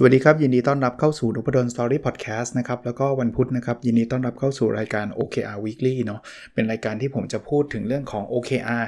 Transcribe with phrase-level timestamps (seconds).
[0.00, 6.20] สวัสดีครับ ยินดีต้อนรับเข้าสู่นพดลสตอรี่พอดแคสต์นะครับ แล้วก็วันพุธนะครับ ยินดีต้อนรับเข้าสู่รายการ OKR Weekly เนาะ
[6.54, 8.84] เป็นรายการที่ผมจะพูดถึงเรื่องของ OKR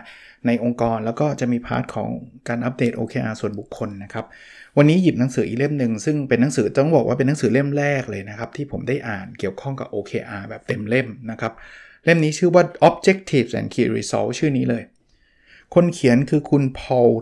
[0.47, 2.09] ในองค์กร แล้วก็จะมี part ของ
[2.49, 4.25] การอัปเดต OKR ส่วนบุคคลนะครับ
[4.77, 11.53] วันนี้หยิบหนังสืออีกเล่มหนึ่งซึ่งเป็นหนังสือต้องบอกว่าเป็นหนังสือเล่มแรกเลยนะครับ ที่ผมได้อ่านเกี่ยวข้องกับ OKR แบบเต็มเล่มนะครับ
[12.05, 14.83] เล่มนี้ชื่อว่า Objectives and Key Results ชื่อนี้เลย
[15.75, 17.13] คนเขียนคือคุณ Paul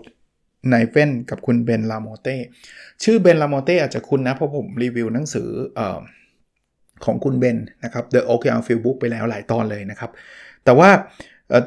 [0.68, 2.36] ไนเฟนกับคุณเบนลาโมเต้
[3.04, 5.80] ชื่อเบนลาโมเต้อาจจะคุณนะ เพราะผมรีวิวหนังสืออ
[7.04, 10.10] ของคุณเบนนะครับ The o k a r Field Book ไปแล้วหลายตอนเลยนะครับ
[10.64, 10.90] แต่ว่า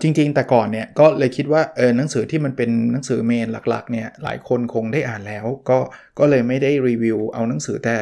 [0.01, 5.77] จริงๆ แต่ก่อนเนี่ยก็เลยคิดว่าเออหนังสือที่มันเป็นหนังสือเมนหลักๆเนี่ยหลายคนคงได้อ่านแล้ว ก็
[6.19, 7.95] ก็เลยไม่ได้รีวิวเอาหนังสือแต่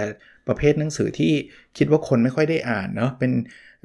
[0.48, 1.34] ประเภทหนังสือที่
[1.78, 3.32] คิดว่าคนไม่ค่อยได้อ่านเนาะเป็น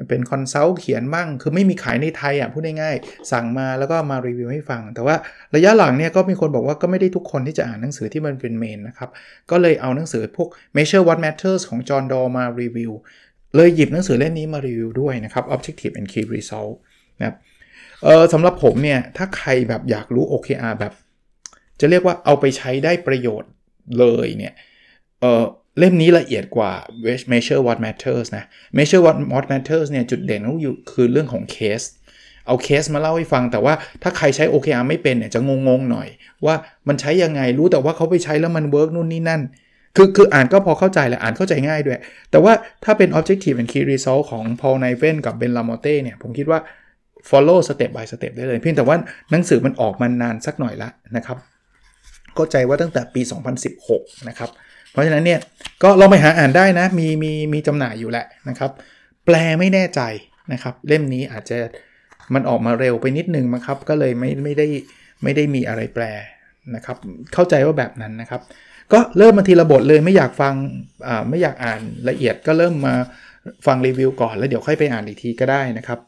[0.09, 5.17] เป็นคอนซัลท์เขียนมั่ง คือไม่มีขายในไทยอะพูดง่ายๆสั่งมาแล้วก็มารีวิวให้ฟัง แต่ว่า
[5.55, 9.11] ระยะหลังเนี่ยก็มีคนบอกว่าก็ไม่ได้ทุกคนที่จะอ่านหนังสือที่มันเป็นเมนนะครับ
[9.51, 12.93] ก็เลยเอาหนังสือพวก Measure What Matters ของจอห์นดอมารีวิว
[13.57, 16.75] เลยหยิบหนังสือเล่มนี้มารีวิวด้วยนะครับ Objective and Key Result
[17.19, 17.37] นะครับ
[18.05, 20.93] เออสำหรับผมเนี่ย ถ้าใครแบบอยากรู้ OKR แบบ
[21.81, 23.51] จะเรียกว่าเอาไปใช้ได้ประโยชน์
[23.99, 24.55] เลยเนี่ย
[25.21, 25.45] เออ
[25.79, 26.73] เล่มนี้ละเอียดกว่า
[27.33, 28.45] measure what matters นะ
[28.79, 31.83] measure what what matters เนี่ยจุดเด่นของอยู่คือเรื่องของเคส
[32.47, 36.09] เอาเคสมาเล่าให้ฟังแต่ว่าถ้าใครใช้ OKR ไม่เป็นเนี่ยจะงงๆหน่อย
[36.47, 36.55] ว่า
[36.89, 39.43] มันใช้ยังไงรู้แต่ว่าเขาไปใช้แล้วมัน work นู่นนี่นั่น
[39.97, 41.99] คือคืออ่านก็พอเข้าใจแหละอ่านเข้าใจง่ายด้วย
[42.31, 42.53] แต่ว่า
[42.85, 46.59] ถ้าเป็น objective and key result ของ Paul n i v e n กับ Ben Lamotte เนี่ยผมคิดว่า
[47.31, 48.97] follow step by step ได้เลย เพียงแต่ว่า
[49.31, 51.39] หนังสือมันออกมานานสักหน่อยละนะครับ
[52.35, 53.23] เข้าใจว่าตั้งแต่ปี
[53.75, 54.51] 2016 นะครับ
[54.91, 55.41] เพราะฉะนั้นเนี่ย
[55.83, 58.71] ก็ลองไปหาอ่านได้นะ มีมีมีจำหน่ายอยู่แหละนะครับ
[59.27, 60.01] แปลไม่แน่ใจ
[60.53, 61.59] นะครับ เล่มนี้อาจจะ
[62.35, 64.67] มันออกมาเร็วไปนิดนึงมั้งครับ ก็เลยไม่ไม่ได้
[65.23, 66.05] ไม่ได้มีอะไรแปลก
[66.75, 66.97] นะครับ
[67.35, 68.41] เข้าใจว่าแบบนั้นนะครับ
[68.93, 70.55] ก็เริ่มมาทีละบทเลยไม่อยากฟัง
[71.09, 72.95] อ่าไม่อยากอ่านละเอียดก็เริ่มมา
[73.67, 75.99] ฟังรีวิวก่อนแล้วเดี๋ยวค่อยไปอ่านอีกทีก็ได้นะครับ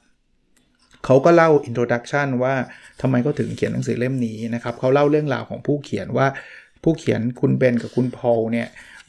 [1.05, 2.55] เขาก็เล่า introduction ว่า
[3.01, 6.27] ทำไมเขาถึงเขียนหนังสือเล่มนี้นะครับเขาเล่าเรื่องราวของผู้เขียนว่า
[6.83, 8.69] ผู้เขียนคุณเบนกับคุณพอลเนี่ย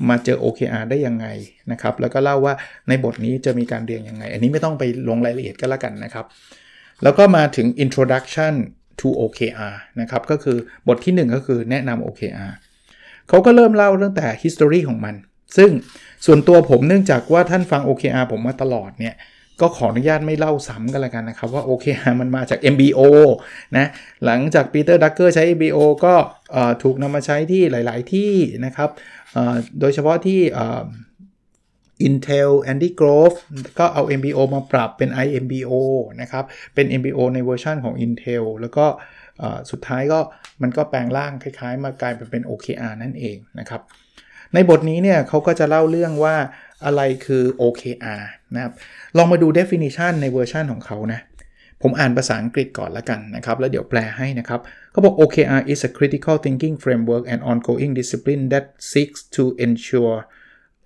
[0.09, 1.27] มาเจอ OKR ได้ยังไง
[1.71, 2.53] นะครับ แล้วก็เล่าว่า
[2.87, 6.25] ในบทนี้จะมีการเรียงยังไง อันนี้ไม่ต้องไปลงรายละเอียดก็แล้วกันนะครับ
[7.03, 8.53] แล้วก็มาถึง introduction
[8.99, 12.51] to OKR นะครับ ก็คือบทที่ 1 ก็คือแนะนำ OKR
[13.29, 15.15] เขาก็เริ่มเล่าตั้งแต่ history ของมัน
[15.57, 15.69] ซึ่ง
[16.25, 19.15] ส่วนตัวผมเนื่องจากว่าท่านฟัง OKR ผมมาตลอดเนี่ย
[19.61, 22.99] ก็ขออนุญาตไม่เล่าซ้ำกันละกันนะครับ ว่า OKR มันมาจาก MBO
[23.77, 23.87] นะ
[24.25, 26.13] หลังจากปีเตอร์ดักเกอร์ใช้ MBO ก็
[26.83, 28.33] ถูกนำมาใช้ที่หลาย ๆ ที่
[28.65, 28.89] นะครับ
[29.79, 30.41] โดยเฉพาะที่
[32.07, 33.37] Intel Andy Grove
[33.79, 35.73] ก็เอา MBO มาปรับเป็น IMBO
[36.21, 38.85] นะครับ เป็น MBO ในเวอร์ชันของ Intel แล้วก็
[39.71, 40.19] สุดท้ายก็
[40.61, 43.81] มันก็แปลงร่างคล้าย ๆ มากลายเป็น OKR นั่นเองนะครับ
[44.53, 46.35] ในบทนี้เนี่ยเขาก็จะเล่าเรื่องว่า
[46.85, 48.23] อะไรคือ OKR
[48.55, 48.73] นะครับ
[49.17, 51.19] ลองมาดู definition ในเวอร์ชันของเขานะ
[51.81, 54.59] ผมอ่านภาษาอังกฤษก่อนละกันนะครับ แล้วเดี๋ยวแปลให้นะครับ
[54.91, 60.17] เขาบอก OKR is a critical thinking framework and ongoing discipline that seeks to ensure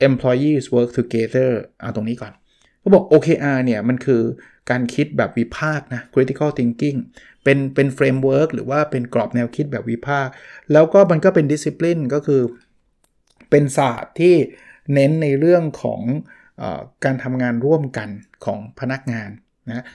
[0.07, 1.49] employees work together
[1.81, 2.33] เอาตรงนี้ก่อน
[2.79, 4.21] เขาบอก OKR เนี่ยมันคือ
[4.69, 6.97] การคิดแบบวิพากษ์นะ critical thinking
[7.43, 10.27] เป็นเป็น framework หรือว่าเป็นกรอบแนวคิดแบบวิพากษ์
[10.71, 12.41] แล้วก็มันก็เป็น discipline ก็คือ
[13.49, 14.35] เป็นศาสตร์ที่
[14.93, 16.01] เน้นในเรื่องของ
[17.03, 18.09] การทำงานร่วมกัน
[18.45, 19.29] ของพนักงาน
[19.69, 19.85] นะ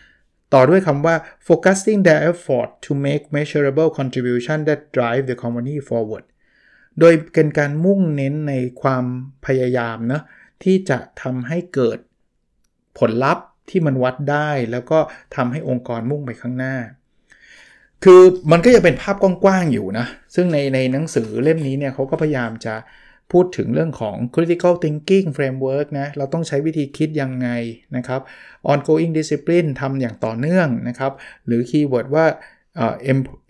[0.54, 1.14] ต่อด้วยคำว่า
[1.46, 6.24] focusing their effort to make measurable contribution that drive the company forward
[7.00, 9.04] โดยเป็นการมุ่งเน้นในความ
[9.46, 10.20] พยายามนะ
[10.62, 11.98] ที่จะทำให้เกิด
[12.98, 14.98] ผลลัพธ์ที่มันวัดได้ แล้วก็
[15.36, 16.76] ทำให้องค์กรมุ่งไปข้างหน้า
[18.04, 22.74] คือมันก็จะเป็นภาพกว้างๆอยู่นะ ซึ่งในในหนังสือเล่มนี้เนี่ยเขาก็พยายามจะ
[23.32, 27.48] พูดถึงเรื่องของ critical thinking framework นะ เราต้องใช้วิธีคิดยังไง
[27.96, 28.20] นะครับ
[28.72, 31.12] ongoing discipline ทำอย่างต่อเนื่องนะครับ
[31.46, 32.26] หรือ keyword ว่า
[32.82, 32.94] uh,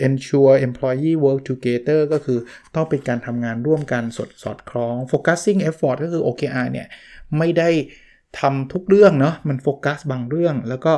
[0.06, 2.38] ensure employee work together ก็คือ
[2.74, 6.88] ต้องเป็นการทำงานร่วมกันสดสอดคล้อง focusing effort ก็คือ OKR เนี่ย
[7.38, 7.70] ไม่ได้
[8.40, 10.92] ทำทุกเรื่องเนาะ มันโฟกัสบางเรื่อง แล้วก็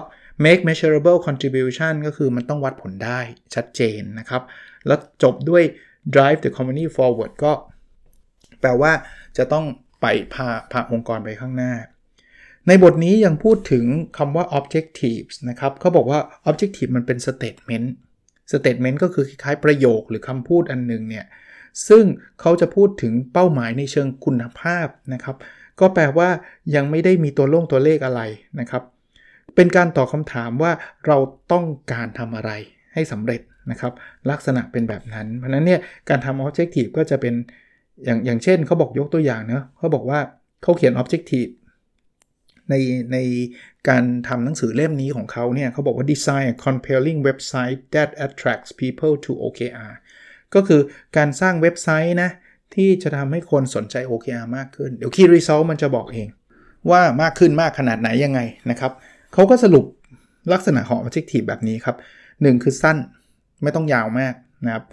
[0.45, 3.21] make measurable contribution ก็คือมันต้องวัดผลได้
[3.55, 4.43] ชัดเจนนะครับ
[4.87, 5.63] แล้วจบด้วย
[6.15, 7.53] drive the company forward ก็
[8.61, 8.93] แปลว่า
[9.37, 9.65] จะต้อง
[10.01, 11.73] ไปพาพาองค์กรไปข้างหน้า
[12.67, 13.85] ในบทนี้ยังพูดถึง
[14.19, 17.87] คำว่า objectives นะครับเขาบอกว่า objective มันเป็น statement
[18.53, 21.27] statement ก็คือคล้ายๆประโยคหรือคำพูดอันนึงเนี่ย
[21.89, 22.05] ซึ่ง
[22.41, 25.37] เขาจะพูดถึงเป้าหมายในเชิงคุณภาพนะครับ
[25.81, 26.29] ก็แปลว่า
[26.75, 28.23] ยังไม่ได้มีตัวลงตัวเลขอะไร
[28.61, 28.83] นะครับ
[29.55, 30.73] เป็นการตอบคำถามว่า
[31.07, 31.17] เรา
[31.53, 32.51] ต้องการทำอะไร
[32.95, 33.41] ให้สำเร็จ
[33.71, 33.93] นะครับ
[34.31, 37.35] ลักษณะเป็นแบบนั้น เพราะนั้นเนี่ยการทำ objective ก็จะเป็น
[38.05, 40.21] อย่างอย่างเช่นเขาบอกยกตัวอย่างเนะเขาบอกว่า
[40.63, 41.53] เขาเขียน objective
[42.71, 42.75] ใน
[43.13, 43.19] ใน
[43.89, 49.93] การทำหนังสือเล่มนี้ของเขาเนี่ยเขาบอกว่า design a compelling website that attracts people to OKR
[50.55, 50.81] ก็คือ
[51.17, 52.31] การสร้างเว็บไซต์นะ
[52.75, 56.29] ที่จะทำให้คนสนใจ OKR มากขึ้น เดี๋ยว Key Result มันจะบอกเอง
[56.91, 58.41] ว่ามากขึ้นมากขนาดไหนยังไง
[58.71, 58.93] นะครับ
[59.35, 59.85] เขาก็สรุป
[60.53, 61.97] ลักษณะของ Objective แบบนี้ครับ
[62.29, 62.97] 1 คือสั้น
[63.63, 64.35] ไม่ต้องยาวมาก
[64.67, 64.85] นะครับ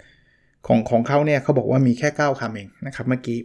[0.66, 3.38] ของของเขาเนี่ยเขาบอกว่ามีแค่ 9คำเองนะครับเมื่อกี้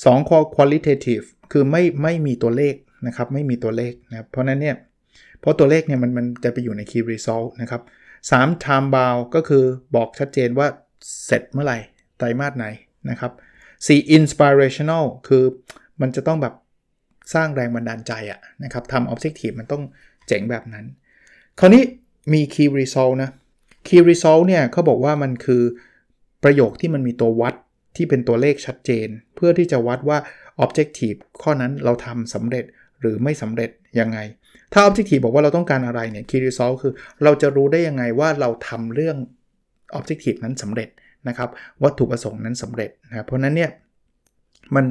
[0.00, 2.74] 2 qualitative คือไม่ไม่มีตัวเลข
[3.06, 4.76] นะครับไม่มีตัวเลขนะครับเพราะนั้นเนี่ย
[5.40, 7.82] เพราะตัวเลขเนี่ยมันมันจะไปอยู่ใน key result นะครับ
[8.22, 9.64] 3 time bound ก็คือ
[9.96, 10.66] บอกชัดเจนว่า
[11.26, 11.78] เสร็จเมื่อไหร่
[12.18, 12.66] ไตรมาสไหน
[13.10, 13.32] นะครับ
[13.76, 15.44] 4 inspirational คือ
[16.00, 16.54] มันจะต้องแบบ
[17.34, 19.82] สร้างแรงบันดาลใจอะนะครับทำ objective มันต้อง
[20.26, 20.84] เจ๋งแบบนั้น
[21.58, 21.82] คราวนี้
[22.32, 23.30] มี key result นะ
[23.86, 25.62] key result เนี่ยเขาบอกว่ามันคือ
[26.44, 27.54] ประโยคที่มันมีตัววัด
[27.96, 30.18] ที่เป็นตัวเลขชัดเจน เพื่อที่จะวัดว่า
[30.64, 32.64] objective ข้อนั้นเราทำสำเร็จ
[33.00, 34.18] หรือไม่สำเร็จยังไง
[34.72, 36.92] ถ้า objective บอกว่าเราต้องการอะไรเนี่ย key result คือ
[37.24, 39.16] เราจะรู้ได้ยังไงว่าเราทำเรื่อง
[39.98, 40.88] objective นั้นสำเร็จ
[41.28, 41.48] นะครับ
[41.82, 43.70] วัตถุประสงค์นั้นสำเร็จนะครับเพราะนั้นเนี่ย
[44.74, 44.84] มัน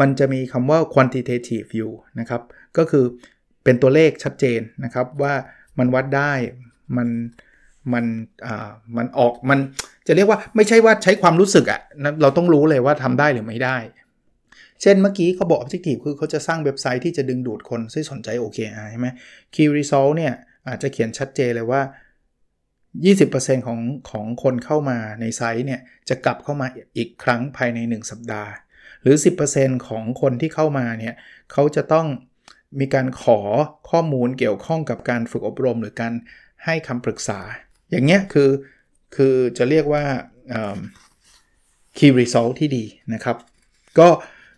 [0.00, 2.42] มันจะมีคำว่า quantitative อยู่นะครับ
[2.76, 3.04] ก็คือ
[3.64, 5.34] เป็นตัวเลขชัดเจนนะครับว่า
[5.78, 6.32] มันวัดได้
[6.96, 7.08] มัน
[7.92, 8.04] มัน
[8.46, 9.58] อ่ามันออกมัน
[10.06, 11.80] จะเรียกว่าไม่ใช่ว่าใช้ความรู้สึกอะ่ะ
[12.22, 13.78] เราต้องรู้เลยว่าทำได้หรือไม่ได้
[14.82, 19.08] เช่นเมื่อกี้เขาบอก objective คือเขาจะสร้างเว็บไซต์ที่จะดึงดูดคนที่สนใจ OKR ใช่ไหม
[19.54, 20.34] key result เนี่ย
[20.68, 21.82] อาจจะเขียนชัดเจนเลยว่า
[22.94, 26.66] 20%ของของคนเข้ามาในไซต์เนี่ยจะกลับเข้ามา
[26.96, 28.52] อีกครั้งภายใน 1 สัปดาห์
[29.02, 29.16] หรือ
[29.50, 31.14] 10%ของคนที่เข้ามาเนี่ย
[31.52, 32.06] เขาจะต้อง
[32.80, 33.40] มีการขอ
[33.90, 36.12] ข้อมูลเกี่ยวข้องกับการฝึกอบรมหรือการ
[36.64, 37.40] ให้คำปรึกษา
[37.90, 38.50] อย่างเงี้ยคือ
[39.16, 40.04] คือจะเรียกว่า
[41.96, 42.84] key result ที่ดี
[43.14, 43.36] นะครับ
[43.98, 44.08] ก็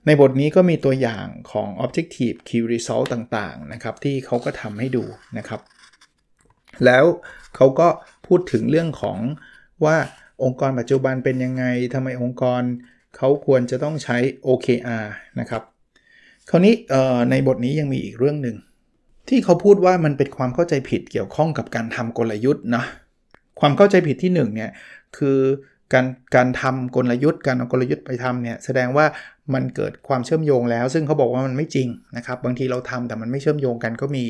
[0.06, 5.04] ในบทนี้ก็มีตัวอย่างของ objective key result ต่างๆนะครับ ที่เขาก็ทำให้ดู
[5.38, 5.60] นะครับ
[6.84, 7.04] แล้ว
[7.56, 7.88] เขาก็
[8.26, 9.18] พูดถึงเรื่องของ
[9.84, 9.96] ว่า
[10.44, 11.64] องค์กรปัจจุบันเป็นยังไง
[11.94, 12.62] ทำไมองค์กร
[13.16, 15.06] เขาควรจะต้องใช้ OKR
[15.40, 15.62] นะครับ
[16.50, 16.74] คราวนี้
[17.30, 18.56] ในบทนี้ยังมีอีกเรื่องหนึ่ง
[19.28, 22.84] ที่เขาพูดว่ามันเป็นความเข้าใจผิดเกี่ยวข้องกับการทำกลยุทธ์นะ
[23.60, 24.70] ความเข้าใจผิดที่1เนี่ย
[25.16, 25.38] คือ
[25.92, 29.06] การการทำกลยุทธ์การเอากลยุทธ์ไปทำเนี่ยแสดงว่า
[29.54, 34.24] มันเกิดความเชื่อมโยงแล้ว ซึ่งเขาบอกว่ามันไม่จริงนะครับบางทีเราทำแต่มันไม่เชื่อมโยงกันก็มี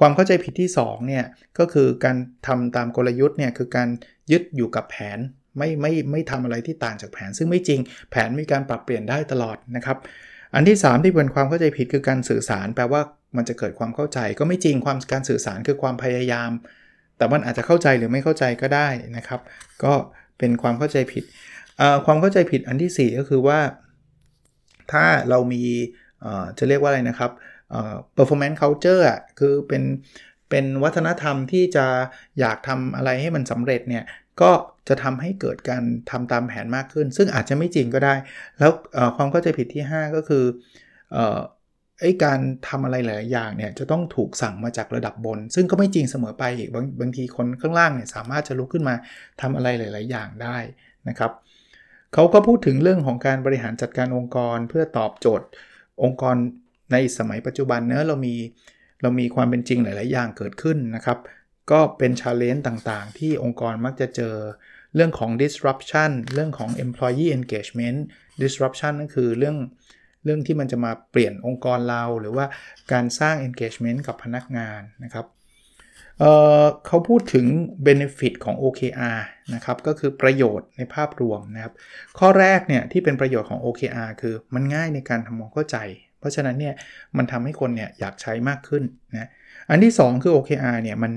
[0.00, 1.24] ความเข้าใจผิดที่2เนี่ย
[1.58, 2.16] ก็คือการ
[2.46, 3.88] ทำตามกลยุทธ์เนี่ยคือการ
[4.30, 5.18] ยึดอยู่กับแผน
[5.58, 7.80] ไม่ไม่ไม่ทำอะไรที่ต่างจากแผน ซึ่งไม่จริง
[8.10, 9.98] แผนมีการปรับเปลี่ยนได้ตลอดนะครับ
[10.54, 13.00] อันที่ 3 ที่เป็นความเข้าใจผิดคือการสื่อสาร แปลว่า
[13.36, 16.50] มันจะเกิดความเข้าใจก็ไม่จริงความการสื่อสารคือความพยายาม
[17.20, 19.40] แต่มันอาจจะเข้าใจหรือไม่เข้าใจก็ได้นะครับ
[19.84, 19.92] ก็
[20.38, 21.24] เป็นความเข้าใจผิด
[22.06, 23.60] ความเข้าใจผิดอันที่ 4 ก็คือว่า
[24.92, 25.62] ถ้าเรามี
[26.58, 27.30] จะเรียกว่าอะไรนะครับ
[28.16, 29.02] performance culture
[29.38, 29.82] คือเป็น
[30.50, 31.86] เป็นวัฒนธรรมที่จะ
[32.40, 34.04] อยากทำอะไรให้มันสำเร็จเนี่ย
[34.42, 34.52] ก็
[34.88, 38.14] จะทำให้เกิดการทำตามแผนมากขึ้น ซึ่งอาจจะไม่จริงก็ได้
[38.58, 38.70] แล้ว
[39.16, 40.44] ความเข้าใจผิดที่ 5 ก็คือ
[42.00, 42.38] ไอ้การ
[42.68, 48.94] ทำอะไรหลายอย่างเนี่ยจะต้องถูกสั่งมาจากระดับบน ซึ่งก็ไม่จริงเสมอไปอีกบางบางทีคนข้างล่างเนี่ยสามารถจะลุกขึ้นมา
[49.40, 50.58] ทำอะไรหลาย ๆ อย่างได้
[51.08, 51.32] นะครับ
[52.14, 55.46] เขาก็พูดถึงเรื่องของการบริหารจัดการองค์กร เพื่อตอบโจทย์
[56.02, 56.36] องค์กร
[56.92, 58.34] ในสมัยปัจจุบันเนอะเรามี
[59.02, 61.18] เรามีความเป็นจริงหลาย ๆ อย่างเกิดขึ้นนะครับ
[61.70, 64.34] ก็เป็นชาเลนจ์ต่าง ๆ ที่องค์กรมักจะเจอ
[64.94, 67.98] เรื่องของ disruption เรื่องของ employee engagement
[68.42, 69.56] disruption นั่นคือเรื่อง
[70.24, 72.46] เรื่องที่มันจะมาเปลี่ยนองค์กรเรา หรือว่า
[72.92, 75.26] การสร้าง engagement กับพนักงานนะครับ
[76.18, 77.46] เเขาพูดถึง
[77.86, 79.20] benefit ของ OKR
[79.54, 81.74] นะครับ ก็คือประโยชน์ในภาพรวมนะครับ
[82.18, 85.76] ข้อแรกเนี่ยที่เป็นประโยชน์ของ OKR คือมันง่ายในการทำความเข้าใจ
[86.18, 86.74] เพราะฉะนั้นเนี่ย
[87.16, 89.28] มันทำให้คนเนี่ยอยากใช้มากขึ้นนะ
[89.70, 91.12] อันที่ 2 คือ OKR เนี่ยมัน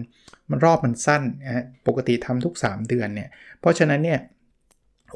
[0.50, 3.30] มันรอบมันสั้นนะปกติทำทุก 3 เดือนเนี่ย
[3.60, 4.20] เพราะฉะนั้นเนี่ย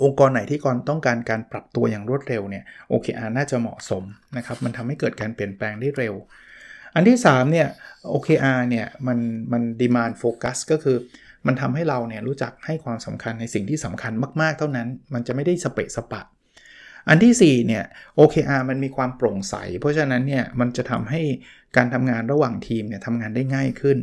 [0.04, 4.04] องค์กรไหนที่ก่อนต้องการการปรับตัวอย่างรวดเร็วเนี่ย OKR น่าจะเหมาะสม
[4.38, 6.14] นะครับมันทำให้เกิดการเปลี่ยนแปลงได้เร็ว
[6.96, 7.68] อันที่3เนี่ย
[8.14, 9.20] OKR เนี่ยมัน
[9.52, 10.98] มัน demand focus ก็คือ
[11.48, 16.22] มันทำให้เราเนี่ยรู้จักให้ความสำคัญในสิ่งที่สำคัญมาก ๆ เท่านั้น มันจะไม่ได้สเปะสปะ
[17.10, 17.84] อันที่4เนี่ย
[18.20, 21.22] OKR มันมีความโปร่งใส เพราะฉะนั้นเนี่ยมันจะทำให้
[21.78, 23.98] การทำงานระหว่างทีมเนี่ยทำงานได้ง่ายขึ้น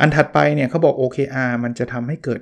[0.00, 2.40] อันถัดไปเนี่ยเขาบอก OKR มันจะทำให้เกิด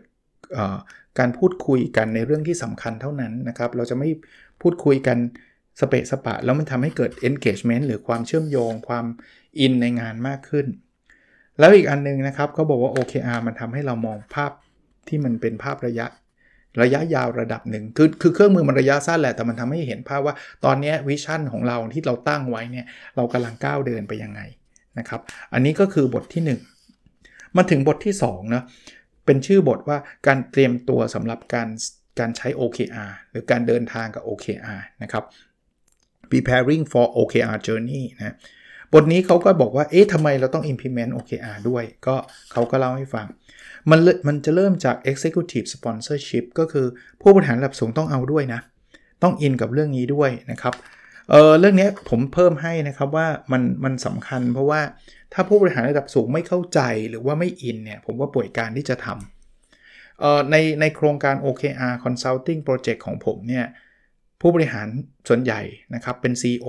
[1.19, 4.09] การพูดคุยกันในเรื่องที่สำคัญเท่านั้นนะครับ เราจะไม่
[4.63, 5.19] พูดคุยกัน
[5.81, 9.07] สเปะสปะ แล้วมันทำให้เกิด engagement หรือความเชื่อมโยง ความ
[9.61, 10.67] อินในงานมากขึ้น
[11.59, 14.53] แล้วอีกอันนึงนะครับเขาบอกว่า OKR มันทำให้เรามองภาพ
[15.09, 16.07] ที่มันเป็นภาพระยะ
[16.83, 20.35] ระยะยาวระดับหนึ่งคือคือเครื่องมือมันระยะสั้นแหละ แต่มันทำให้เห็นภาพว่า
[20.65, 22.87] ตอนนี้วิชั่นของเราที่เราตั้งไว้เนี่ย
[23.17, 24.41] เรากำลังก้าวเดินไปยังไง
[24.99, 25.21] นะครับ
[25.53, 26.43] อันนี้ก็คือบทที่
[27.07, 28.63] 1 มาถึงบทที่2นะ
[29.29, 31.69] เป็นชื่อบทว่าการเตรียมตัวสำหรับการ
[32.19, 35.25] การใช้ OKR หรือการเดินทางกับ OKR นะครับ
[36.31, 38.35] preparing for OKR journey นะ
[38.95, 42.17] บทนี้เขาก็บอกว่า เอ๊ะทำไมเราต้อง implement OKR ด้วย ก็
[42.53, 43.27] เขาก็เล่าให้ฟัง
[43.91, 46.87] มันมันจะเริ่มจาก executive sponsorship ก็คือ
[47.21, 48.61] ผู้บริหารระดับสูงต้องเอาด้วยนะ
[49.23, 50.75] ต้องอินกับเรื่องนี้ด้วยนะครับ
[51.31, 54.81] เออเรื่องนี้ผมเพิ่มให้นะครับว่ามันมันสำคัญเพราะว่า
[55.33, 56.81] ถ้าผู้บริหารระดับสูงไม่เข้าใจ
[57.11, 63.67] หรือว่าไม่อินเนี่ยผมว่าป่วยการที่จะทำในในโครงการ OKR Consulting Project ของผมเนี่ย
[64.41, 64.89] ผู้บริหาร
[65.29, 65.61] ส่วนใหญ่
[65.95, 66.69] นะครับเป็น CEO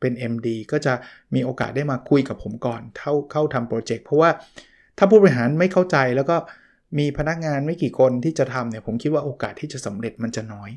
[0.00, 0.94] เป็น MD ก็จะ
[1.34, 4.30] มีโอกาสได้มาคุยกับผมก่อนเข้าเข้าทำโปรเจกต์เพราะว่า
[4.98, 6.36] ถ้าผู้บริหารไม่เข้าใจแล้วก็
[6.98, 10.70] มีพนักงานไม่กี่คนที่จะทำเนี่ยผมคิดว่าโอกาสที่จะสำเร็จมันจะน้อย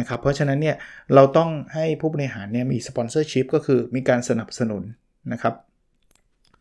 [0.00, 0.76] นะครับเพราะฉะนั้นเนี่ย
[1.14, 4.82] เราต้องให้ผู้บริหารเนี่ยมี sponsorship ก็คือมีการสนับสนุน
[5.32, 5.54] นะครับ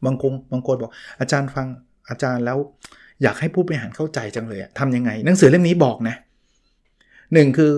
[0.05, 1.67] บางคนบางคนบอก อาจารย์ฟัง
[2.09, 2.57] อาจารย์แล้ว
[3.23, 6.15] อยากให้ผู้บริหารเข้าใจจังเลยทำยังไง หนังสือเล่มนี้บอกนะ
[7.33, 7.71] หนึ่งคือ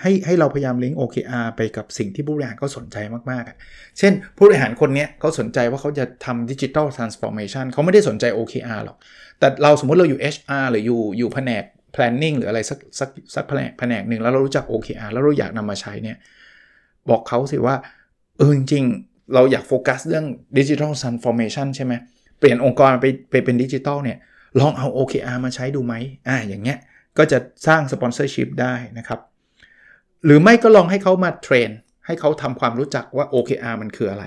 [0.00, 2.96] ให้ให้เราพยายามลิงก์ OKR ไปกับสิ่งที่ผู้บริหารเขาสนใจ
[3.30, 8.96] มากๆ เช่น ผู้บริหารคนนี้เขาสนใจว่าเขาจะทำ digital transformation เขาไม่ได้สนใจ OKR หรอก
[9.38, 11.64] แต่เราสมมติเราอยู่ HR หรืออยู่อยู่แผนก
[11.94, 16.16] planning หรืออะไรสักสักสักแผนกแผนกหนึ่งแล้วเรารู้จัก OKR แล้วเราอยากนำมาใช้เนี่ย
[17.10, 17.74] บอกเขาสิว่า
[18.38, 18.84] เออจริง
[19.34, 20.26] เราอยากโฟกัสเรื่อง
[20.58, 21.92] digital transformation ใช่ไหม
[22.38, 24.18] เปลี่ยนองค์กรไปไปเป็นดิจิทัลเนี่ย
[24.60, 25.94] ลองเอา OKR มาใช้ดูไหม
[26.28, 26.78] อ่าอย่างเงี้ย
[27.18, 29.20] ก็จะสร้าง sponsorship ได้นะครับ
[30.24, 31.70] หรือไม่ก็ลองให้เขามาเทรน
[32.06, 34.24] ให้เขาทำความรู้จักว่า OKR มันคืออะไร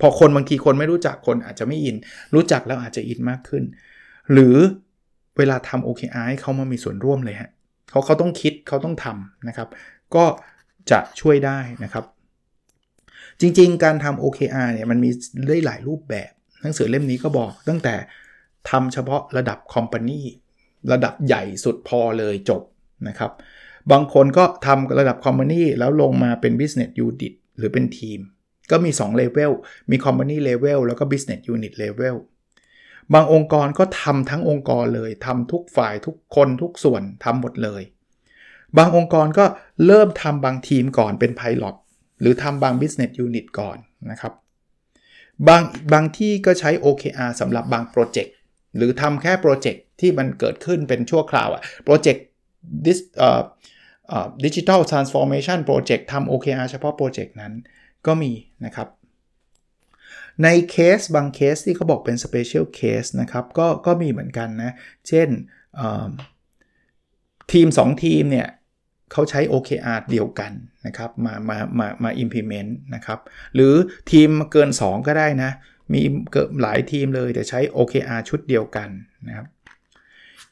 [0.00, 1.96] พอคนบางทีคนไม่รู้จักคนอาจจะไม่อิน
[2.34, 3.64] รู้จักแล้วอาจจะอินมากขึ้น
[4.32, 4.56] หรือ
[5.36, 7.50] เวลาทำ OKR ให้เขามามีส่วนร่วมเลยฮะ
[7.90, 9.68] เขาเขาต้องคิดเขาต้องทำนะครับ
[10.14, 10.24] ก็
[10.90, 12.04] จะช่วยได้นะครับ
[13.40, 15.10] จริง ๆ การทำ OKR เนี่ยมันมี
[15.48, 16.30] ได้หลายรูปแบบ
[16.62, 17.94] หนังสือเล่มนี้ก็บอกตั้งแต่
[18.70, 20.20] ทำเฉพาะระดับคอมพานี
[20.92, 22.62] ระดับใหญ่สุดพอเลยจบ
[23.08, 23.30] นะครับ
[23.92, 28.20] บางคนก็ทำระดับ Company แล้วลงมาเป็น Business Unit หรือเป็นทีม
[28.70, 29.52] ก็มี2 Level
[29.90, 32.16] มี Company Level แล้วก็ Business Unit Level
[33.14, 37.82] บางองค์กรก็ทำทั้งองค์กรเลยทำทุกฝ่ายทุกคนทุกส่วนทำหมดเลย
[38.78, 39.44] บางองค์กรก็
[39.86, 41.74] เริ่มทำบางทีมก่อนเป็น Pilot
[42.20, 43.78] หรือทำบาง Business Unit ก่อน
[44.10, 44.32] นะครับ
[45.48, 48.34] บางบางที่ก็ใช้ OKR สำหรับบางโปรเจกต์
[48.76, 52.24] หรือทำแค่โปรเจกต์ที่มันเกิดขึ้นเป็นชั่วคราวอะโปรเจกต์
[54.44, 57.52] digital transformation โปรเจกต์ทำ OKR เฉพาะโปรเจกต์นั้น
[58.06, 58.32] ก็มี
[58.64, 58.88] นะครับ
[60.42, 64.72] ในเคสบางเคสที่เขาบอกเป็น Special Case นะครับก็ก็มีเหมือนกันนะ
[65.08, 65.28] เช่น
[67.52, 68.48] ทีม 2 ทีมเนี่ย
[69.12, 70.52] เขาใช้ OKR เดียวกัน
[70.86, 73.18] นะครับมามามามา implement นะครับ
[73.54, 73.74] หรือ
[74.10, 75.50] ทีมเกิน 2 ก็ได้นะ
[75.92, 76.00] มี
[76.32, 78.88] เกิดหลายทีมเลยแต่ใช้ OKR ชุดเดียวกัน
[79.28, 79.46] นะครับ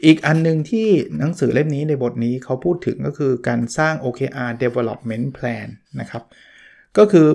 [0.04, 5.68] อีกอันนึงที่หนังสือเล่มนี้ในบทนี้เขาพูดถึงก็คือการสร้าง OKR Development Plan
[6.00, 6.22] นะครับ
[6.98, 7.26] ก็คือ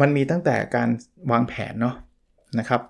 [0.00, 0.88] มันมีตั้งแต่การ
[1.32, 1.96] วางแผนเนาะ
[2.58, 2.82] นะครับ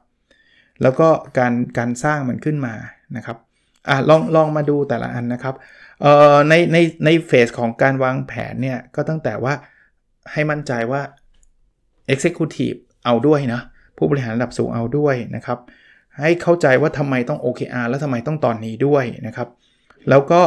[0.83, 2.75] แล้วก็การการสร้างมันขึ้นมา
[3.17, 3.39] นะครับ
[3.89, 5.55] อะลองลองมาดูแต่ละอันนะครับ
[6.49, 9.55] ในในในเฟสของการวางแผนเนี่ย ก็ตั้งแต่ว่า
[10.33, 11.03] ให้มั่นใจว่า
[12.13, 13.61] Executive เอาด้วยนะ
[13.97, 15.59] ผู้บริหารระดับสูงเอาด้วยนะครับ
[16.21, 19.49] ให้เข้าใจว่าทำไมต้อง OKR แล้วทำไมต้องตอนนี้ด้วยนะครับ
[20.11, 20.43] แล้วก็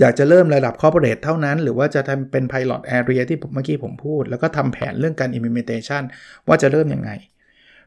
[0.00, 6.02] อยากจะเริ่มระดับ corporate เท่านั้น หรือว่าจะทำเป็น pilot area ที่เมื่อกี้ผมพูด แล้วก็ทำแผนเรื่องการ implementation
[6.48, 7.10] ว่าจะเริ่มยังไง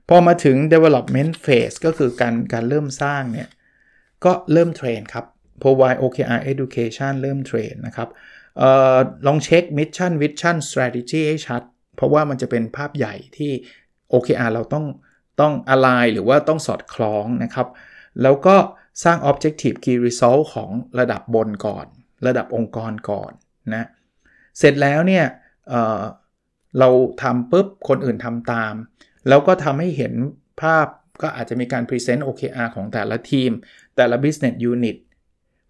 [0.09, 3.49] พอมาถึง development phase ก็คือการการเริ่มสร้างเนี่ย
[4.25, 5.25] ก็เริ่มเทรนครับ
[5.63, 8.09] provide OKR education เริ่มเทรนนะครับ
[8.61, 8.63] อ
[8.95, 8.97] อ
[9.27, 11.61] ลองเช็ค mission vision strategy ให้ชัด
[11.95, 13.51] เพราะว่ามันจะเป็นภาพใหญ่ที่
[14.13, 14.85] OKR เราต้อง
[15.41, 17.67] ต้อง align หรือว่าต้องสอดคล้องนะครับ
[18.21, 18.55] แล้วก็
[19.03, 21.85] สร้าง objective key result ของระดับบนก่อน
[22.27, 23.31] ระดับองค์กรก่อน
[23.73, 23.87] นะ
[24.59, 25.25] เสร็จแล้วเนี่ย
[25.69, 26.89] เเรา
[27.21, 28.73] ทำปุ๊บ คนอื่นทำตาม
[29.27, 30.13] แล้วก็ทำให้เห็น
[30.61, 30.87] ภาพ
[31.21, 33.51] ก็อาจจะมีการ present OKR ของแต่ละทีม
[33.95, 34.97] แต่ละ business unit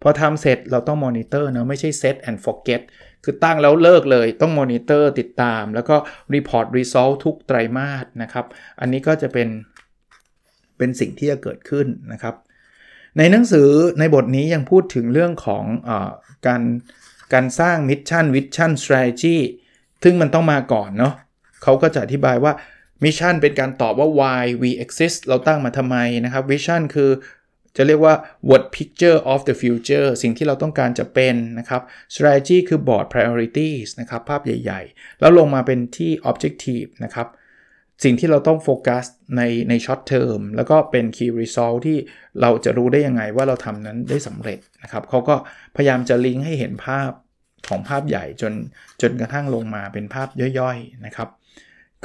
[0.02, 2.80] พอทำเสร็จเราต้อง monitor นะไม่ใช่ set and forget
[3.24, 5.96] คือตั้งแล้วเลิกเลยต้องมอนิเตอร์ติดตาม แล้วก็
[6.34, 8.46] report result ทุกไตรมาสนะครับ
[8.80, 9.48] อันนี้ก็จะเป็น
[10.78, 12.34] เป็นสิ่งที่จะเกิดขึ้นนะครับ
[13.18, 15.90] ในหนังสือในบทนี้ยังพูดถึงเรื่องของอ
[16.46, 16.62] การ
[17.32, 19.36] การสร้างมิชชั่นวิชั่น strategy
[20.02, 21.14] ซึ่งมันต้องมาก่อนเนาะ
[21.62, 22.52] เขาก็จะอธิบายว่า
[23.04, 27.10] mission เป็นการตอบว่า why we exist เราตั้งมาทำไมนะครับวิชั่นคือ
[27.76, 28.14] จะเรียกว่า
[28.48, 31.82] what picture of the future สิ่งที่เราต้องการจะเป็นนะครับ
[32.14, 37.28] strategy คือ board priorities นะครับภาพใหญ่ๆ แล้วลงมาเป็นที่ objective นะครับ
[38.04, 39.04] สิ่งที่เราต้องโฟกัส
[39.36, 41.98] ในใน short term แล้วก็เป็น key result ที่
[42.40, 45.34] เราจะรู้ได้ยังไงว่าเราทำนั้นได้สำเร็จนะครับเขาก็
[45.76, 47.10] พยายามจะลิงก์ให้เห็นภาพ
[47.68, 48.52] ของภาพใหญ่จน
[49.02, 51.28] จนกระทั่งลงมาเป็นภาพย่อยๆนะครับ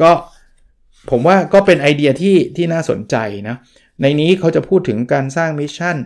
[0.02, 0.12] ก็
[1.12, 3.16] ผมว่าก็เป็นไอเดียที่ที่น่าสนใจ
[3.50, 3.56] นะ
[4.02, 5.98] ในนี้เขาจะพูดถึงการสร้าง mission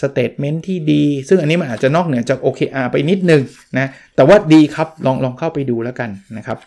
[0.00, 3.42] statement ที่ดี ซึ่งอันนี้มันอาจจะนอกเหนือจาก OKR ไปนิดนึง
[3.78, 6.58] นะ แต่ว่าดีครับ ลองลองเข้าไปดูแล้วกันนะครับ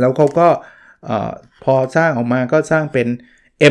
[0.00, 0.48] แล้วเขาก็
[1.64, 3.08] พอสร้างออกมาก็สร้างเป็น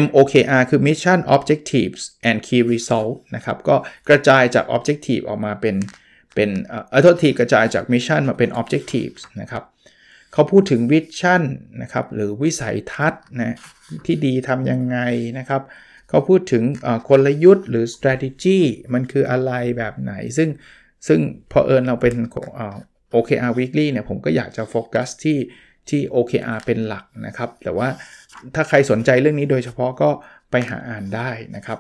[0.04, 3.76] MOKR คือ Mission Objectives and Key Result นะครับ ก็
[4.10, 5.76] กระจายจาก Objective ออกมาเป็น
[6.36, 9.64] เป็นเอ่อโทษทีกระจายจาก Mission มาเป็น Objectives นะครับ
[10.36, 11.44] เขาพูดถึง Vision
[11.82, 13.56] นะครับหรือวิสัยทัศน์นะ
[14.06, 14.98] ที่ดีทำยังไง
[15.40, 15.62] นะครับ
[16.10, 16.64] เขาพูดถึง
[17.10, 18.60] กลยุทธ์หรือ strategy
[18.94, 20.50] มันคืออะไรแบบไหน ซึ่ง
[21.08, 21.20] ซึ่ง
[21.52, 22.16] พอเอิญเราเป็น
[23.14, 25.40] OKR weekly เนี่ยผมก็อยากจะโฟกัสที่
[25.90, 27.88] ที่ OKR เป็นหลักนะครับ แต่ว่า
[28.56, 30.10] ถ้าใครสนใจเรื่องนี้โดยเฉพาะก็
[30.52, 31.80] ไปหาอ่านได้นะครับ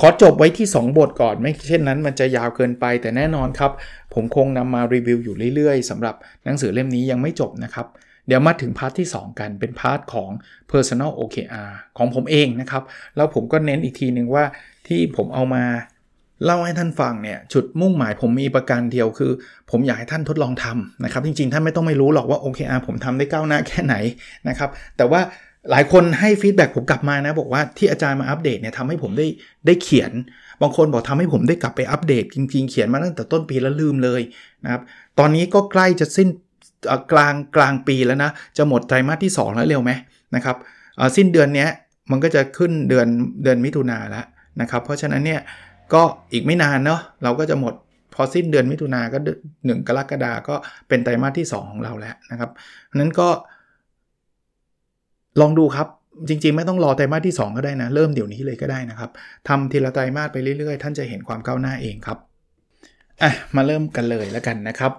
[0.00, 3.72] ขอจบไว้ที่ 2 บทก่อน ไม่เช่นนั้นมันจะยาวเกินไปแต่แน่นอนครับ
[4.14, 7.86] ผมคงนำมารีวิวอยู่เรื่อยๆสำหรับหนังสือเล่มนี้ยังไม่จบนะครับ
[8.26, 10.30] เดี๋ยวมาถึง part ที่ 2 กันเป็น part ของ
[10.70, 12.82] personal OKR ของผมเองนะครับ
[13.16, 14.44] แล้วผมก็เน้นอีกทีหนึ่งว่า
[14.86, 15.64] ที่ผมเอามา
[16.44, 19.32] เล่าให้ท่านฟังเนี่ยจุดมุ่งหมายผมมีประการเดียวคือ
[19.70, 23.94] ผมอยากให้ท่านทดลองทำนะครับ จริงๆ ท่านไม่ต้องไม่รู้หรอกว่า OKR ผมทำได้ก้าวหน้าแค่ไหน
[24.48, 25.20] นะครับ แต่ว่า
[25.70, 29.26] หลายคนให้ feedback ผมกลับมานะ บอกว่าที่อาจารย์มาอัปเดตเนี่ยทำให้ผมได้
[29.66, 30.12] ได้เขียน
[30.62, 34.22] บางคนบอกทำให้ผมได้กลับไปอัปเดต จริง ๆ เขียนมาตั้งแต่ต้นปีแล้วลืมเลย
[34.64, 34.82] นะครับ
[35.18, 36.28] ตอนนี้ก็ใกล้จะสิ้น
[37.12, 39.92] กลางกลางปีแล้วนะ จะหมดไตรมาสที่ 2 แล้วเร็วไหม
[40.34, 40.56] นะครับ
[41.16, 41.66] สิ้นเดือนนี้
[42.10, 43.06] มันก็จะขึ้นเดือน
[43.42, 44.24] เดือนมิถุนาแล้ว
[44.60, 45.40] นะครับ เพราะฉะนั้นเนี่ย
[45.94, 47.74] ก็อีกไม่นานเนาะเราก็จะหมด
[48.14, 49.18] พอสิ้นเดือนมิถุนาก็
[49.66, 50.54] หนึ่งกรกฎาก็
[50.88, 52.50] เป็นไตรมาสที่ 2 ของเราแล้วนะครับ
[52.96, 53.28] นั้นก็
[55.40, 55.88] ลองดูครับ
[56.28, 59.10] จริงๆ ไม่ต้องรอไตรมาสที่ 2 ก็ได้นะ เริ่มเดี๋ยวนี้เลยก็ได้นะครับ
[59.48, 62.18] ทำทีละไตรมาสไปเรื่อยๆ ท่านจะเห็นความก้าวหน้าเองครับ
[63.22, 64.92] อะมาเริ่มกันเลยแล้วกันนะครับ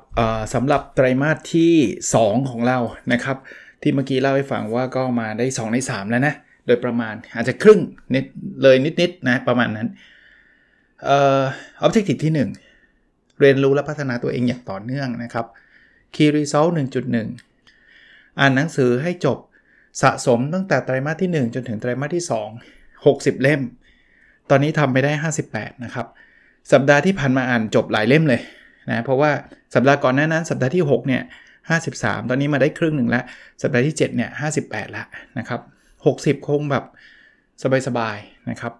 [0.53, 1.73] สำหรับไตรมาสที่
[2.13, 2.77] 2 ของเรา
[3.13, 3.37] นะครับ
[3.81, 6.33] ที่เมื่อกี้เล่าให้ฟังว่าก็มาได้ 2 ใน 3 แล้วนะ
[6.65, 7.79] โดยประมาณอาจจะครึ่ง
[8.15, 8.25] นิด
[8.61, 9.87] เลยนิดๆนะประมาณนั้น
[11.05, 11.41] เอ่อ
[11.85, 12.33] objective ที่
[12.77, 15.45] 1 เรียนรู้และพัฒนาตัวเองอย่างต่อเนื่องนะครับ
[16.15, 16.71] key result
[17.55, 19.37] 1.1 อ่านหนังสือให้จบ
[20.01, 22.25] สะสมตั้งแต่ไตรมาสที่ 1 จนถึงไตรมาสที่
[22.79, 23.61] 2 60 เล่ม
[24.49, 25.11] ตอนนี้ทำไปได้
[25.47, 26.07] 58 นะครับ
[26.71, 28.41] สัปดาห์ที่ผ่านมาอ่านจบหลายเล่มเลย
[28.89, 29.31] นะเพราะว่า
[29.75, 31.21] สัปดาห์ก่อนหน้านั้น สัปดาห์ที่6เนี่ย
[31.75, 33.23] 53 ตอนนี้มาได้ครึ่งหนึ่งแล้ว
[33.61, 34.29] สัปดาห์ที่ 7เนี่ย
[34.61, 35.61] 58 แล้วนะครับ
[36.03, 36.85] 60 คงแบบ
[37.87, 38.73] สบายๆนะครับ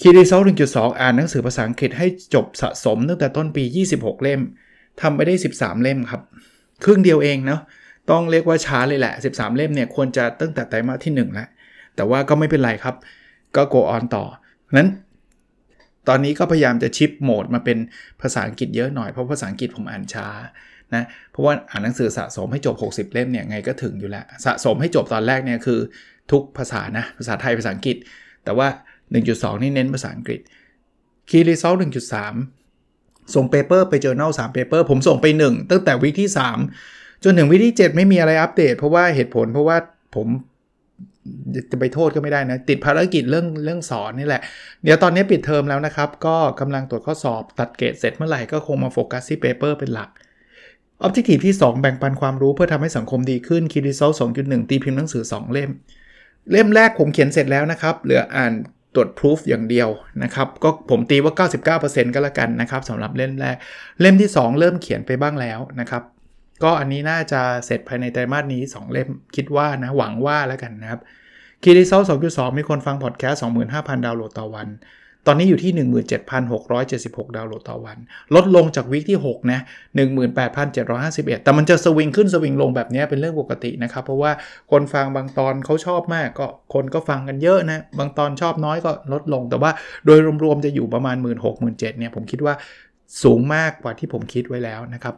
[0.00, 3.64] คีรีเซล1.2 อ่านหนังสือภาษาอังกฤษให้จบสะสมตั้งแต่ต้นปี
[3.94, 4.40] 26 เล่ม
[5.00, 6.22] ทำไปได้ 13 เล่มครับ
[6.84, 7.60] ครึ่งเดียวเองเนาะ
[8.10, 11.48] ต้องเรียกว่าช้าเลยแหละ 13 เล่มเนี่ยควรจะตั้งแต่ไตรมาสที่ 1 แล้ว
[11.96, 12.94] แต่ว่าก็ไม่เป็นไรครับ
[13.56, 14.24] ก็ go on ต่อ
[14.76, 14.88] นั้น
[16.08, 17.78] ตอนนี้ก็พยายามจะชิปโหมดมาเป็น
[18.20, 20.28] ภาษาอังกฤษเยอะหน่อย เพราะภาษาอังกฤษผมอ่านช้า
[20.94, 25.80] นะ เพราะว่าอ่านหนังสือสะสมให้จบ 60 เล่มเนี่ยไงก็ถึงอยู่แล้ว สะสมให้จบตอนแรกเนี่ยคือ
[26.32, 27.96] ทุกภาษานะ ภาษาไทยภาษาอังกฤษ
[28.44, 28.68] แต่ว่า
[29.14, 30.40] 1.2 นี่เน้นภาษาอังกฤษ
[31.28, 31.78] Key Result
[32.56, 39.76] 1.3 ส่ง paper ไป Journal 3 paper ผมส่งไป 1 ตั้งแต่ week ที่ 3 จนถึงวิที่7ไม่มีอะไรอัปเดต เพราะว่าเหตุผลเพราะว่า
[40.16, 40.28] ผม
[41.70, 44.42] จะไปโทษก็ไม่ได้นะ ติดภารกิจเรื่องเรื่องสอนนี่แหละ
[44.84, 50.10] เดี๋ยวตอนนี้ปิดเทอมแล้วนะครับ ก็กำลังตรวจข้อสอบตัดเกรดเสร็จเมื่อไหร่ก็คงมาโฟกัสที่ paper เป็นหลัก
[51.06, 55.70] Objective ที่ 2 แบ่งปันความรู้เพื่อทำให้สังคมดีขึ้น Key Result 2.1 ตีพิมพ์หนังสือ 2 เล่ม
[56.50, 58.52] เล่มแรกผมเขียนเสร็จแล้วนะครับ เหลืออ่าน
[58.94, 59.88] ตรวจพิสูจอย่างเดียว
[60.22, 63.56] นะครับ ก็ผมตีว่า 99%ก็แล้วกันนะครับสำหรับเล่มแรก
[64.00, 66.02] เล่มที่ 2 เริ่มเขียนไปบ้างแล้วนะครับ
[66.62, 71.00] ก็อันนี้น่าจะเสร็จภายในไตรมาสนี้ 2 เล่มคิดว่านะหวังว่าแล้วกันนะครับ
[71.62, 73.42] คีรีเซล2.2 มีคนฟังพอดแคสต์
[73.72, 74.68] 25,000 ดาวน์โหลดต่อวัน
[75.28, 75.72] ตอนนี้อยู่ที่
[76.54, 77.96] 17,676 ดาวน์โหลดต่อวัน
[78.34, 79.60] ลดลงจากวิกที่ 6 นะ
[80.56, 84.32] 18,751 แต่มันจะสวิงขึ้นสวิงลงแบบนี้เป็นเรื่องปกตินะครับ เพราะว่า
[84.70, 89.70] คนฟังบางตอนเขาชอบมากก็คนก็ฟังกันเยอะนะ บางตอนชอบน้อยก็ลดลง แต่ว่า
[90.06, 91.36] โดยรวมๆจะอยู่ประมาณ 16,000
[91.78, 92.54] 17,000เนี่ยผมคิดว่า
[93.22, 95.14] สูงมากกว่าที่ผมคิดไว้แล้วนะครับ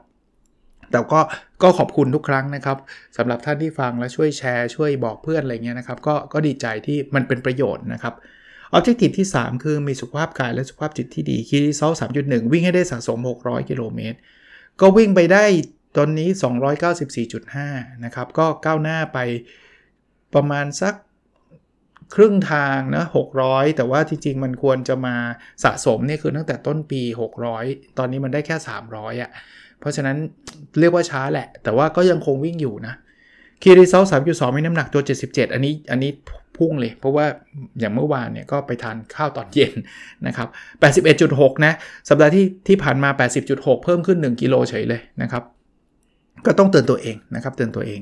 [0.91, 1.21] แต่ก็
[1.63, 2.79] ก็ขอบคุณทุกครั้งนะครับ
[3.17, 8.15] สำหรับท่านที่ฟังและช่วยแชร์ช่วยบอกเพื่อนอะไรเงี้ยนะครับก็ก็ดีใจที่มันเป็นประโยชน์นะครับ
[8.77, 14.19] Objective ที่ 3 คือมีสุขภาพกายและสุขภาพจิตที่ดี Key Result 3.1 วิ่งให้ได้สะสม 600 กิโลเมตร
[14.81, 15.45] ก็วิ่งไปได้
[15.97, 16.29] ตอนนี้
[17.17, 19.19] 294.5 นะครับ ก็ก้าวหน้าไป
[20.35, 20.95] ประมาณสัก
[22.15, 23.05] ครึ่งทางนะ
[23.41, 25.17] 600 แต่ว่าจริง ๆ มันควรจะมา
[25.65, 27.03] สะสมเนี่ยคือตั้งแต่ต้นปี
[27.51, 28.57] 600 ตอนนี้มันได้แค่
[28.89, 29.31] 300อะ่ะ
[29.81, 30.17] เพราะฉะนั้น
[30.81, 32.95] เรียกว่าช้าแหละ แต่ว่าก็ยังคงวิ่งอยู่นะ
[33.63, 36.11] คีรีเซล3.2มีน้ำหนักตัว 77 อันนี้อันนี้
[36.57, 37.27] พุ่งเลย เพราะว่า
[37.81, 39.73] อย่างเมื่อวานเนี่ยก็ไปทานข้าวตอนเย็น
[40.27, 40.49] นะครับ
[41.07, 41.73] 81.6 นะ
[42.09, 43.11] สัปดาห์ที่ที่ผ่านมา
[43.47, 45.43] 80.6 เพิ่มขึ้น 1 กิโลเฉยเลยนะครับ
[46.47, 48.01] ก็ต้องเตือนตัวเองนะครับ เตือนตัวเอง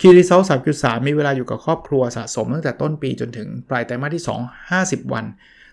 [0.00, 0.40] คีรีเซล
[0.74, 5.24] 3.3มีเวลาอยู่กับครอบครัวสะสมตั้งแต่ต้นปีจนถึงปลายไตรมาสที่ 2 50 วัน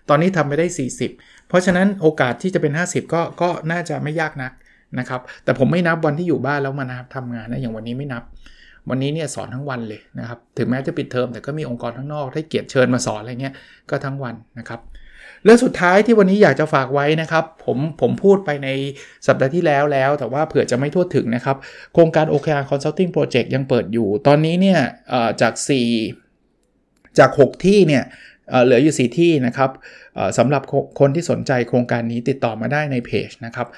[0.08, 0.66] ตอนนี้ทำไปได้
[1.08, 4.52] 40 เพราะฉะนั้นโอกาสที่จะเป็น 50 ก็ก็น่าจะไม่ยากนัก
[4.98, 8.22] นะครับ แต่ผมไม่นับวันที่อยู่บ้านแล้วมาทำงานนะอย่างวันนี้ไม่นับ
[8.90, 13.54] วันนี้เนี่ยสอนทั้งวันเลยนะครับ ถึงแม้จะปิดเทอมแต่ก็มีองค์กรข้างนอกให้เกียรติเชิญมาสอนอะไรเงี้ย
[13.90, 14.80] ก็ทั้งวันนะครับ
[15.44, 18.68] เรื่องสุดท้ายที่วันนี้อยากจะฝากไว้นะครับ ผมผมพูดไปใน
[19.26, 21.56] สัปดาห์ที่แล้วแล้ว แต่ว่าเผื่อจะไม่ทั่วถึงนะครับ
[21.94, 24.80] โครงการ OKR Consulting Project ยังเปิดอยู่ ตอนนี้เนี่ย
[25.40, 25.52] จาก
[26.36, 28.04] 4 จาก 6 ที่เนี่ย
[28.64, 29.70] เหลืออยู่ 4 ที่นะครับ
[30.38, 30.62] สำหรับ
[31.00, 33.68] คนที่สนใจโครงการนี้ติดต่อมาได้ในเพจนะครับ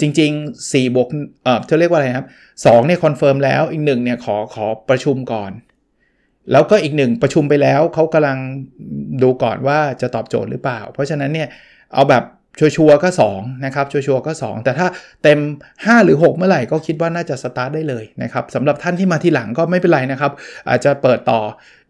[0.00, 1.08] จริง ๆ4บวก
[1.44, 5.52] เอ่อจะเรียกว่าอะไรครับ2เนี่ย confirm แล้วอีกหนึ่งเนี่ยขอขอประชุมก่อน
[6.52, 8.38] แล้วก็อีกหนึ่งประชุมไปแล้วเขากำลัง
[9.22, 11.48] ดูก่อนว่าจะตอบโจทย์หรือเปล่า เพราะฉะนั้นเนี่ย
[11.94, 12.24] เอาแบบ
[12.58, 14.86] ชัวร์ก็2นะครับชัวร์ก็ 2 แต่ถ้า
[15.22, 15.38] เต็ม
[15.72, 20.32] 5 หรือ 6 เมื่อไหร่ก็คิดว่าน่าจะสตาร์ทได้เลยนะครับสำหรับท่านที่มาทีหลังก็ไม่เป็นไรนะครับ
[20.68, 21.40] อาจจะเปิดต่อ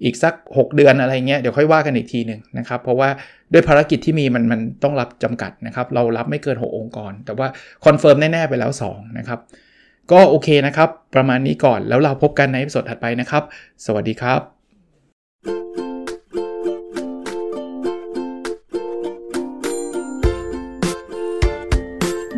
[0.05, 3.09] อีกสัก 6 เดือนอะไรเงี้ยเดี๋ยวค่อยว่ากันอีกทีหนึ่งนะครับ เพราะว่า
[3.53, 7.49] ด้วยภารกิจที่มีมันมันต้องรับจำกัดนะครับเรารับไม่เกิน 6 องค์กร แต่ว่า
[7.85, 9.41] confirm แน่ ๆ ไปแล้ว 2 นะครับ
[10.13, 13.43] ก็โอเคนะครับ ประมาณนี้ก่อนแล้วเราพบกันในสดถัดไปนะครับ
[13.85, 14.54] สวัสดีครับ